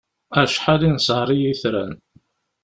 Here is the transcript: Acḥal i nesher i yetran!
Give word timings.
Acḥal 0.41 0.81
i 0.87 0.89
nesher 0.95 1.29
i 1.35 1.37
yetran! 1.41 1.93